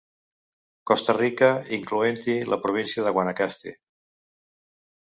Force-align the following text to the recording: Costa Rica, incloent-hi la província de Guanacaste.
Costa 0.91 1.15
Rica, 1.17 1.51
incloent-hi 1.79 2.37
la 2.55 2.61
província 2.65 3.07
de 3.09 3.15
Guanacaste. 3.19 3.79